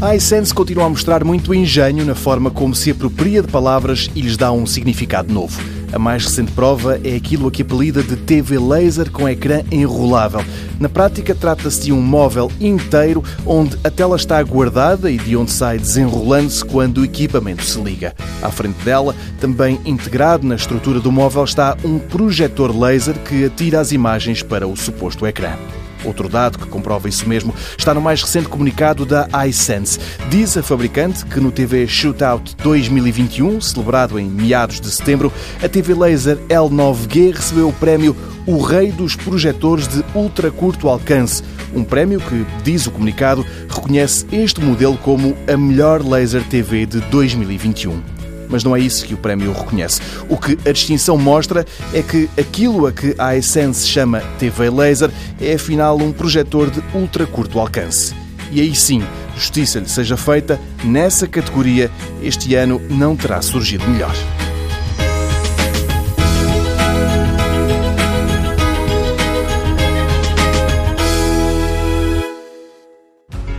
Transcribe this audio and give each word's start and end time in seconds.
A 0.00 0.14
iSense 0.14 0.54
continua 0.54 0.84
a 0.84 0.88
mostrar 0.88 1.24
muito 1.24 1.52
engenho 1.52 2.04
na 2.04 2.14
forma 2.14 2.52
como 2.52 2.72
se 2.72 2.88
apropria 2.88 3.42
de 3.42 3.48
palavras 3.48 4.08
e 4.14 4.20
lhes 4.20 4.36
dá 4.36 4.52
um 4.52 4.64
significado 4.64 5.34
novo. 5.34 5.60
A 5.92 5.98
mais 5.98 6.24
recente 6.24 6.52
prova 6.52 7.00
é 7.02 7.16
aquilo 7.16 7.48
a 7.48 7.50
que 7.50 7.62
apelida 7.62 8.00
de 8.00 8.14
TV 8.14 8.60
laser 8.60 9.10
com 9.10 9.28
ecrã 9.28 9.64
enrolável. 9.72 10.40
Na 10.78 10.88
prática, 10.88 11.34
trata-se 11.34 11.82
de 11.82 11.92
um 11.92 12.00
móvel 12.00 12.48
inteiro 12.60 13.24
onde 13.44 13.76
a 13.82 13.90
tela 13.90 14.14
está 14.14 14.40
guardada 14.40 15.10
e 15.10 15.18
de 15.18 15.36
onde 15.36 15.50
sai 15.50 15.78
desenrolando-se 15.78 16.64
quando 16.64 16.98
o 16.98 17.04
equipamento 17.04 17.64
se 17.64 17.80
liga. 17.80 18.14
À 18.40 18.52
frente 18.52 18.80
dela, 18.84 19.16
também 19.40 19.80
integrado 19.84 20.46
na 20.46 20.54
estrutura 20.54 21.00
do 21.00 21.10
móvel, 21.10 21.42
está 21.42 21.76
um 21.84 21.98
projetor 21.98 22.70
laser 22.70 23.18
que 23.24 23.44
atira 23.44 23.80
as 23.80 23.90
imagens 23.90 24.44
para 24.44 24.68
o 24.68 24.76
suposto 24.76 25.26
ecrã. 25.26 25.56
Outro 26.04 26.28
dado 26.28 26.58
que 26.58 26.66
comprova 26.66 27.08
isso 27.08 27.28
mesmo 27.28 27.54
está 27.76 27.92
no 27.92 28.00
mais 28.00 28.22
recente 28.22 28.48
comunicado 28.48 29.04
da 29.04 29.28
iSense. 29.46 29.98
Diz 30.30 30.56
a 30.56 30.62
fabricante 30.62 31.24
que 31.24 31.40
no 31.40 31.50
TV 31.50 31.86
Shootout 31.86 32.56
2021, 32.62 33.60
celebrado 33.60 34.18
em 34.18 34.28
meados 34.28 34.80
de 34.80 34.90
setembro, 34.90 35.32
a 35.62 35.68
TV 35.68 35.94
Laser 35.94 36.36
L9G 36.48 37.34
recebeu 37.34 37.68
o 37.68 37.72
prémio 37.72 38.16
O 38.46 38.62
Rei 38.62 38.90
dos 38.92 39.16
Projetores 39.16 39.88
de 39.88 40.04
Ultra 40.14 40.50
Curto 40.50 40.88
Alcance. 40.88 41.42
Um 41.74 41.84
prémio 41.84 42.20
que, 42.20 42.46
diz 42.62 42.86
o 42.86 42.90
comunicado, 42.90 43.44
reconhece 43.68 44.26
este 44.32 44.60
modelo 44.60 44.96
como 44.98 45.36
a 45.52 45.56
melhor 45.56 46.02
laser 46.02 46.42
TV 46.44 46.86
de 46.86 47.00
2021 47.00 48.27
mas 48.48 48.64
não 48.64 48.74
é 48.74 48.80
isso 48.80 49.04
que 49.04 49.14
o 49.14 49.18
prémio 49.18 49.52
reconhece. 49.52 50.00
O 50.28 50.36
que 50.36 50.58
a 50.68 50.72
distinção 50.72 51.16
mostra 51.16 51.66
é 51.92 52.02
que 52.02 52.28
aquilo 52.38 52.86
a 52.86 52.92
que 52.92 53.14
a 53.18 53.36
iSense 53.36 53.86
chama 53.86 54.20
TV 54.38 54.70
Laser 54.70 55.10
é 55.40 55.54
afinal 55.54 55.96
um 55.96 56.12
projetor 56.12 56.70
de 56.70 56.82
ultra 56.94 57.26
curto 57.26 57.58
alcance. 57.58 58.14
E 58.50 58.60
aí 58.60 58.74
sim, 58.74 59.02
justiça 59.36 59.78
lhe 59.78 59.88
seja 59.88 60.16
feita, 60.16 60.58
nessa 60.82 61.26
categoria 61.26 61.90
este 62.22 62.54
ano 62.54 62.80
não 62.88 63.14
terá 63.14 63.42
surgido 63.42 63.86
melhor. 63.88 64.14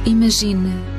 Imagine, 0.05 0.98